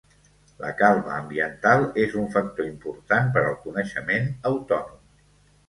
[0.61, 5.09] La calma ambiental és un factor important per al coneixement autònom.